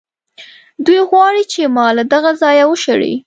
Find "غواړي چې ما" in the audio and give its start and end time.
1.09-1.87